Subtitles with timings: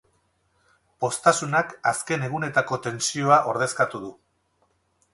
[1.05, 4.15] Poztasunak azken egunetako tentsioa ordezkatu du.